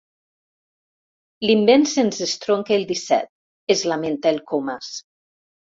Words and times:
L'invent 1.47 1.85
se'ns 1.93 2.23
estronca 2.29 2.75
el 2.81 2.89
disset 2.95 3.31
—es 3.77 3.87
lamenta 3.95 4.35
el 4.37 4.45
Comas. 4.55 4.95